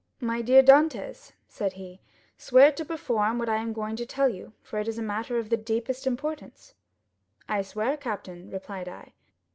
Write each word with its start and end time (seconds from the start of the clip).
'My 0.19 0.41
dear 0.41 0.63
Dantès,' 0.63 1.31
said 1.47 1.73
he, 1.73 1.99
'swear 2.35 2.71
to 2.71 2.83
perform 2.83 3.37
what 3.37 3.49
I 3.49 3.57
am 3.57 3.71
going 3.71 3.95
to 3.97 4.03
tell 4.07 4.29
you, 4.29 4.53
for 4.63 4.79
it 4.79 4.87
is 4.87 4.97
a 4.97 5.01
matter 5.03 5.37
of 5.37 5.51
the 5.51 5.57
deepest 5.57 6.07
importance.' 6.07 6.73
"'I 7.47 7.61
swear, 7.61 7.97
captain,' 7.97 8.49
replied 8.49 8.89
I. 8.89 9.13